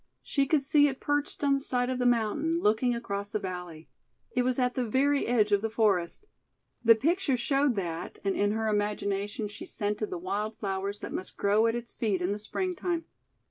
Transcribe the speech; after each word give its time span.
She 0.23 0.47
could 0.47 0.63
see 0.63 0.87
it 0.87 0.99
perched 0.99 1.43
on 1.43 1.53
the 1.53 1.59
side 1.59 1.91
of 1.91 1.99
the 1.99 2.07
mountain, 2.07 2.59
looking 2.59 2.95
across 2.95 3.29
the 3.29 3.37
valley. 3.37 3.87
It 4.31 4.41
was 4.41 4.57
at 4.57 4.73
the 4.73 4.83
very 4.83 5.27
edge 5.27 5.51
of 5.51 5.61
the 5.61 5.69
forest. 5.69 6.25
The 6.83 6.95
picture 6.95 7.37
showed 7.37 7.75
that, 7.75 8.17
and 8.23 8.35
in 8.35 8.53
her 8.53 8.67
imagination 8.67 9.47
she 9.47 9.67
scented 9.67 10.09
the 10.09 10.17
wild 10.17 10.57
flowers 10.57 11.01
that 11.01 11.13
must 11.13 11.37
grow 11.37 11.67
at 11.67 11.75
its 11.75 11.93
feet 11.93 12.19
in 12.19 12.31
the 12.31 12.39
springtime. 12.39 13.05